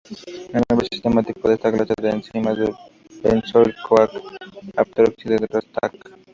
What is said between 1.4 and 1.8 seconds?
de esta